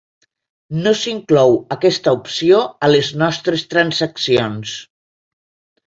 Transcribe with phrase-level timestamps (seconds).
[0.85, 4.77] No s'inclou aquesta opció a les nostres transaccions.